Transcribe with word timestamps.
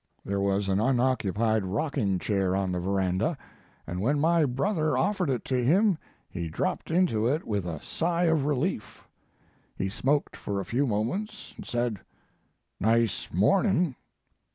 There 0.25 0.39
was 0.41 0.67
an 0.67 0.79
unoccupied 0.79 1.63
rocking 1.63 2.17
chair 2.17 2.55
on 2.55 2.71
the 2.71 2.79
veranda, 2.79 3.37
and 3.85 4.01
when 4.01 4.19
my 4.19 4.45
brother 4.45 4.97
offered 4.97 5.29
it 5.29 5.45
to 5.45 5.63
him 5.63 5.95
he 6.27 6.49
dropped 6.49 6.89
into 6.89 7.27
it 7.27 7.43
with 7.45 7.67
a 7.67 7.79
sigh 7.83 8.23
of 8.23 8.45
relief. 8.47 9.07
He 9.75 9.89
smoked 9.89 10.35
for 10.35 10.59
a 10.59 10.65
few 10.65 10.87
moments 10.87 11.53
and 11.55 11.67
said: 11.67 11.99
"Nice 12.79 13.31
morning." 13.31 13.95